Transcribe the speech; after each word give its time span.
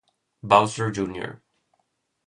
Bowser 0.41 0.89
Jr. 0.91 1.43